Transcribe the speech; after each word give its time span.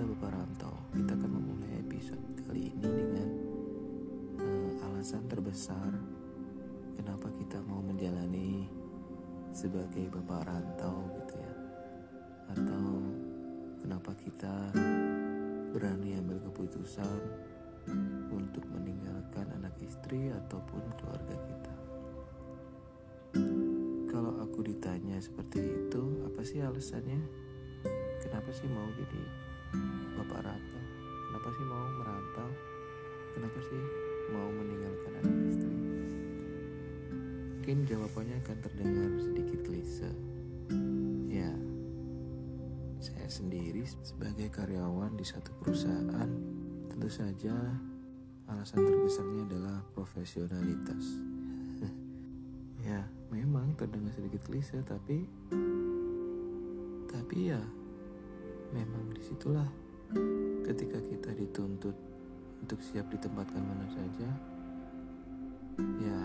kita 0.00 0.32
rantau. 0.32 0.72
Kita 0.96 1.12
akan 1.12 1.28
memulai 1.28 1.76
episode 1.84 2.24
kali 2.48 2.72
ini 2.72 2.88
dengan 2.88 3.28
uh, 4.40 4.84
alasan 4.88 5.28
terbesar 5.28 5.92
kenapa 6.96 7.28
kita 7.36 7.60
mau 7.68 7.84
menjalani 7.84 8.64
sebagai 9.52 10.08
bapak 10.08 10.48
rantau 10.48 11.04
gitu 11.20 11.34
ya. 11.36 11.52
Atau 12.56 12.84
kenapa 13.84 14.16
kita 14.16 14.72
berani 15.76 16.16
ambil 16.16 16.40
keputusan 16.48 17.20
untuk 18.32 18.64
meninggalkan 18.72 19.52
anak 19.60 19.76
istri 19.84 20.32
ataupun 20.32 20.80
keluarga 20.96 21.36
kita. 21.44 21.74
Kalau 24.08 24.40
aku 24.40 24.64
ditanya 24.64 25.20
seperti 25.20 25.60
itu 25.60 26.24
apa 26.24 26.40
sih 26.40 26.64
alasannya? 26.64 27.20
Kenapa 28.24 28.48
sih 28.52 28.68
mau 28.68 28.88
jadi 28.96 29.49
bapak 30.18 30.40
rantau 30.46 30.80
kenapa 31.40 31.56
sih 31.56 31.64
mau 31.64 31.86
merantau? 31.96 32.50
Kenapa 33.32 33.58
sih 33.64 33.82
mau 34.28 34.48
meninggalkan 34.52 35.12
anak 35.24 35.36
istri? 35.48 35.72
Mungkin 37.56 37.76
jawabannya 37.88 38.36
akan 38.44 38.56
terdengar 38.60 39.10
sedikit 39.24 39.60
klise. 39.64 40.10
Ya 41.32 41.48
saya 43.00 43.30
sendiri 43.32 43.88
sebagai 44.04 44.52
karyawan 44.52 45.16
di 45.16 45.24
satu 45.24 45.48
perusahaan 45.64 46.28
tentu 46.92 47.08
saja 47.08 47.56
alasan 48.52 48.84
terbesarnya 48.84 49.48
adalah 49.48 49.80
profesionalitas. 49.96 51.04
Ya 52.80 53.04
memang 53.28 53.76
terdengar 53.76 54.08
sedikit 54.12 54.40
klise 54.44 54.80
tapi 54.84 55.28
tapi 57.08 57.52
ya 57.52 57.60
memang 58.70 59.14
di 59.14 59.22
situlah 59.22 59.66
ketika 60.66 60.98
kita 61.02 61.30
dituntut 61.34 61.96
untuk 62.62 62.78
siap 62.82 63.10
ditempatkan 63.10 63.62
mana 63.62 63.86
saja 63.90 64.30
ya 66.02 66.20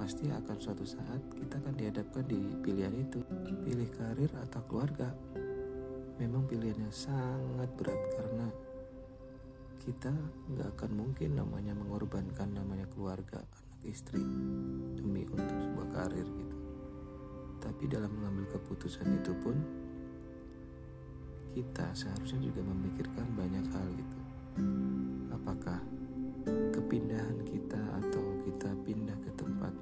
pasti 0.00 0.32
akan 0.32 0.56
suatu 0.56 0.84
saat 0.88 1.20
kita 1.36 1.60
akan 1.60 1.76
dihadapkan 1.76 2.24
di 2.24 2.40
pilihan 2.64 2.94
itu. 2.96 3.20
Pilih 3.64 3.90
karir 3.92 4.32
atau 4.48 4.64
keluarga 4.64 5.12
memang 6.16 6.44
pilihannya 6.48 6.92
sangat 6.92 7.68
berat 7.76 8.00
karena 8.16 8.48
kita 9.80 10.12
nggak 10.52 10.68
akan 10.76 10.90
mungkin 10.92 11.36
namanya 11.36 11.72
mengorbankan 11.72 12.52
namanya 12.52 12.84
keluarga 12.92 13.40
anak 13.80 13.88
istri 13.88 14.20
demi 14.96 15.24
untuk 15.24 15.56
sebuah 15.56 15.88
karir 15.96 16.28
gitu. 16.28 16.56
Tapi 17.60 17.84
dalam 17.88 18.12
mengambil 18.12 18.56
keputusan 18.56 19.08
itu 19.20 19.32
pun 19.40 19.56
kita 21.50 21.86
seharusnya 21.92 22.40
juga 22.46 22.62
memikirkan 22.62 23.26
banyak 23.34 23.66
hal 23.74 23.86
gitu. 23.98 24.18
Apakah 25.34 25.82
kepindahan 26.70 27.42
kita 27.46 27.82
atau 27.98 28.24
kita 28.46 28.70
pindah 28.86 29.18
ke 29.18 29.30
tempat 29.34 29.74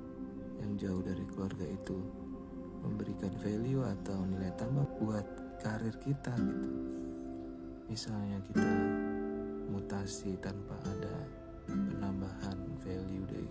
yang 0.64 0.72
jauh 0.80 1.02
dari 1.04 1.24
keluarga 1.28 1.66
itu 1.68 1.98
memberikan 2.80 3.32
value 3.44 3.84
atau 3.84 4.18
nilai 4.24 4.52
tambah 4.56 4.88
buat 4.96 5.26
karir 5.60 5.94
kita 6.00 6.32
gitu? 6.40 6.70
Misalnya 7.88 8.40
kita 8.48 8.72
mutasi 9.68 10.36
tanpa 10.40 10.76
ada 10.84 11.16
penambahan 11.68 12.58
value 12.80 13.26
di, 13.28 13.44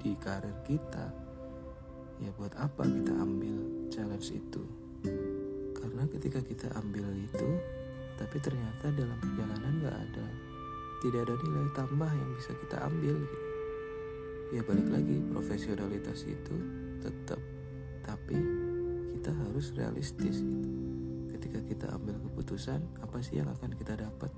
di 0.00 0.12
karir 0.16 0.56
kita 0.64 1.12
ya 2.16 2.32
buat 2.40 2.56
apa 2.56 2.88
kita 2.88 3.12
ambil 3.12 3.56
challenge 3.92 4.32
itu 4.32 4.64
karena 5.76 6.02
ketika 6.08 6.40
kita 6.40 6.72
ambil 6.80 7.04
itu 7.12 7.48
tapi 8.16 8.40
ternyata 8.40 8.88
dalam 8.96 9.18
perjalanan 9.20 9.72
gak 9.84 9.96
ada 9.96 10.26
tidak 11.04 11.28
ada 11.28 11.34
nilai 11.44 11.68
tambah 11.76 12.08
yang 12.08 12.30
bisa 12.40 12.52
kita 12.56 12.76
ambil 12.88 13.14
gitu. 13.20 13.46
ya 14.56 14.60
balik 14.64 14.88
lagi 14.88 15.16
profesionalitas 15.28 16.24
itu 16.24 16.56
tetap 17.04 17.40
tapi 18.06 18.38
kita 19.26 19.42
harus 19.42 19.74
realistis 19.74 20.38
gitu. 20.38 20.70
Ketika 21.34 21.58
kita 21.66 21.86
ambil 21.98 22.14
keputusan 22.30 22.78
apa 23.02 23.18
sih 23.18 23.42
yang 23.42 23.50
akan 23.50 23.74
kita 23.74 23.98
dapat? 23.98 24.30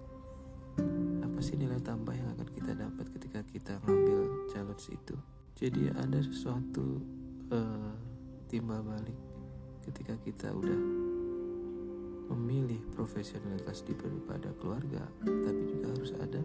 Apa 1.21 1.39
sih 1.45 1.61
nilai 1.61 1.77
tambah 1.85 2.17
yang 2.17 2.33
akan 2.33 2.49
kita 2.57 2.73
dapat 2.73 3.05
ketika 3.13 3.41
kita 3.53 3.73
ngambil 3.85 4.49
challenge 4.49 4.89
itu? 4.89 5.17
Jadi 5.61 5.93
ada 5.93 6.25
sesuatu 6.25 7.05
uh, 7.53 7.93
timbal 8.49 8.81
balik 8.81 9.19
ketika 9.85 10.17
kita 10.25 10.49
udah 10.57 11.08
memilih 12.29 12.81
profesionalitas 12.93 13.85
daripada 13.85 14.53
keluarga 14.61 15.03
tapi 15.25 15.63
juga 15.69 15.87
harus 15.97 16.13
ada 16.21 16.43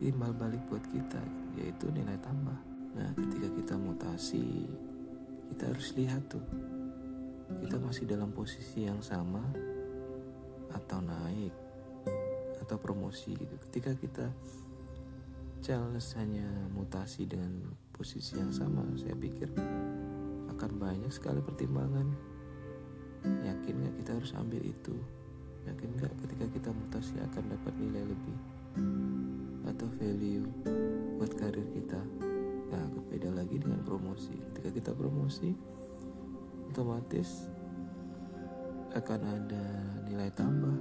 timbal 0.00 0.32
balik 0.36 0.60
buat 0.68 0.84
kita 0.92 1.20
yaitu 1.56 1.88
nilai 1.92 2.16
tambah. 2.20 2.56
Nah 2.96 3.12
ketika 3.16 3.48
kita 3.52 3.74
mutasi 3.76 4.68
kita 5.52 5.72
harus 5.72 5.92
lihat 5.96 6.24
tuh 6.28 6.44
kita 7.62 7.78
masih 7.78 8.04
dalam 8.08 8.34
posisi 8.34 8.84
yang 8.84 8.98
sama 9.00 9.44
atau 10.74 10.98
naik 11.00 11.54
atau 12.60 12.76
promosi 12.80 13.36
gitu. 13.36 13.54
Ketika 13.70 13.94
kita 13.94 14.26
challenge 15.64 16.12
hanya 16.18 16.48
mutasi 16.74 17.24
dengan 17.24 17.72
posisi 17.92 18.36
yang 18.36 18.52
sama 18.52 18.84
saya 19.00 19.16
pikir 19.16 19.48
akan 20.52 20.70
banyak 20.76 21.12
sekali 21.12 21.40
pertimbangan 21.40 22.35
yakin 23.44 23.74
gak 23.86 23.94
kita 24.02 24.10
harus 24.16 24.32
ambil 24.36 24.62
itu. 24.62 24.94
Yakin 25.66 25.88
gak 25.98 26.14
ketika 26.26 26.46
kita 26.50 26.70
mutasi 26.70 27.14
akan 27.18 27.44
dapat 27.50 27.74
nilai 27.78 28.04
lebih 28.06 28.38
atau 29.66 29.88
value 29.98 30.46
buat 31.18 31.32
karir 31.34 31.66
kita? 31.74 32.00
Nah 32.70 32.84
beda 33.10 33.30
lagi 33.34 33.58
dengan 33.58 33.82
promosi. 33.82 34.34
Ketika 34.52 34.70
kita 34.70 34.90
promosi 34.94 35.50
otomatis 36.70 37.48
akan 38.96 39.20
ada 39.22 39.64
nilai 40.08 40.28
tambah. 40.32 40.76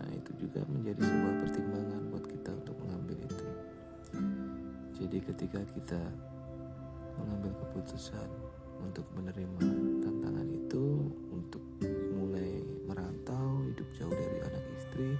Nah 0.00 0.08
itu 0.16 0.32
juga 0.40 0.64
menjadi 0.68 1.00
sebuah 1.04 1.34
pertimbangan 1.44 2.02
buat 2.08 2.24
kita 2.24 2.50
untuk 2.56 2.76
mengambil 2.84 3.18
itu. 3.24 3.46
Jadi 5.00 5.18
ketika 5.24 5.60
kita 5.72 6.02
mengambil 7.20 7.52
keputusan 7.64 8.28
untuk 8.80 9.04
menerima 9.12 9.64
tantangan 10.04 10.48
itu 10.48 11.08
untuk 11.40 11.64
mulai 12.12 12.60
merantau 12.84 13.64
hidup 13.64 13.88
jauh 13.96 14.12
dari 14.12 14.38
anak 14.44 14.64
istri 14.76 15.10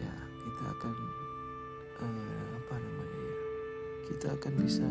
ya 0.00 0.14
kita 0.40 0.64
akan 0.72 0.94
uh, 2.00 2.46
apa 2.56 2.74
namanya 2.80 3.20
ya 3.20 3.36
kita 4.08 4.26
akan 4.32 4.52
bisa 4.64 4.88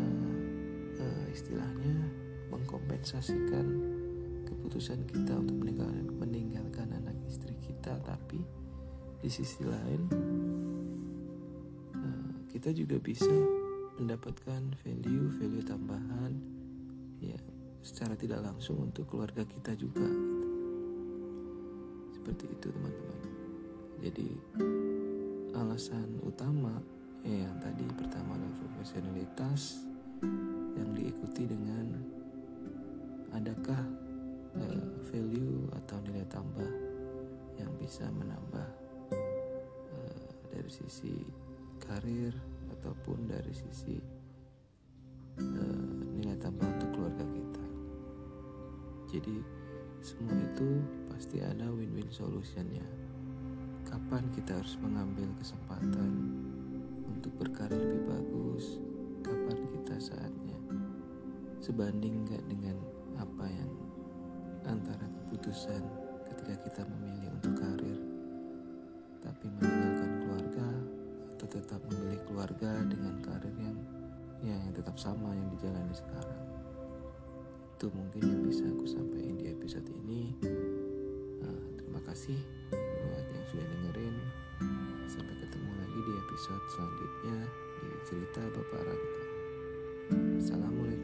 uh, 1.02 1.26
istilahnya 1.34 1.96
mengkompensasikan 2.54 3.66
keputusan 4.48 5.04
kita 5.10 5.36
untuk 5.36 5.56
meninggalkan, 5.60 6.06
meninggalkan 6.16 6.88
anak 6.96 7.16
istri 7.28 7.52
kita. 7.60 7.98
Tapi 8.04 8.40
di 9.20 9.28
sisi 9.28 9.66
lain 9.66 10.02
uh, 11.98 12.30
kita 12.48 12.70
juga 12.70 12.96
bisa 13.02 13.32
mendapatkan 13.98 14.78
value 14.86 15.26
value 15.42 15.66
tambahan 15.66 16.17
secara 17.88 18.12
tidak 18.20 18.44
langsung 18.44 18.84
untuk 18.84 19.08
keluarga 19.08 19.48
kita 19.48 19.72
juga 19.72 20.04
gitu. 20.04 20.46
seperti 22.12 22.44
itu 22.52 22.68
teman-teman 22.68 23.20
jadi 24.04 24.28
alasan 25.56 26.20
utama 26.20 26.84
ya 27.24 27.48
yang 27.48 27.56
tadi 27.64 27.88
pertama 27.96 28.36
adalah 28.36 28.60
profesionalitas 28.60 29.80
yang 30.76 30.90
diikuti 30.92 31.48
dengan 31.48 31.96
adakah 33.32 33.80
uh, 34.60 34.84
value 35.08 35.72
atau 35.72 35.96
nilai 36.04 36.28
tambah 36.28 36.68
yang 37.56 37.72
bisa 37.80 38.04
menambah 38.12 38.68
uh, 39.16 40.28
dari 40.52 40.68
sisi 40.68 41.16
karir 41.80 42.36
ataupun 42.76 43.24
dari 43.24 43.56
sisi 43.56 44.17
Jadi 49.08 49.40
semua 50.04 50.36
itu 50.36 50.84
pasti 51.08 51.40
ada 51.40 51.64
win-win 51.72 52.12
solutionnya. 52.12 52.84
Kapan 53.88 54.20
kita 54.36 54.60
harus 54.60 54.76
mengambil 54.84 55.32
kesempatan 55.40 56.28
untuk 57.08 57.32
berkarir 57.40 57.80
lebih 57.80 58.04
bagus? 58.04 58.76
Kapan 59.24 59.64
kita 59.72 59.96
saatnya? 59.96 60.60
Sebanding 61.64 62.28
nggak 62.28 62.44
dengan 62.52 62.76
apa 63.16 63.48
yang 63.48 63.72
antara 64.68 65.08
keputusan 65.24 65.80
ketika 66.28 66.54
kita 66.68 66.82
memilih 66.84 67.32
untuk 67.32 67.56
karir, 67.56 68.00
tapi 69.24 69.48
meninggalkan 69.56 70.10
keluarga 70.20 70.68
atau 71.32 71.46
tetap 71.48 71.80
memilih 71.88 72.20
keluarga 72.28 72.84
dengan 72.84 73.16
karir 73.24 73.56
yang 73.56 73.78
ya 74.44 74.54
yang 74.54 74.74
tetap 74.76 75.00
sama 75.00 75.32
yang 75.32 75.48
dijalani 75.56 75.96
sekarang 75.96 76.47
itu 77.78 77.94
mungkin 77.94 78.26
yang 78.26 78.42
bisa 78.42 78.66
aku 78.74 78.90
sampaikan 78.90 79.38
di 79.38 79.54
episode 79.54 79.86
ini 80.02 80.34
nah, 81.38 81.62
terima 81.78 82.02
kasih 82.10 82.34
buat 82.74 83.22
yang 83.30 83.44
sudah 83.54 83.66
dengerin 83.70 84.14
sampai 85.06 85.38
ketemu 85.38 85.70
lagi 85.78 86.00
di 86.02 86.12
episode 86.26 86.64
selanjutnya 86.74 87.38
di 87.78 87.88
cerita 88.02 88.42
Bapak 88.50 88.82
Ranto. 88.82 89.22
Assalamualaikum. 90.42 90.98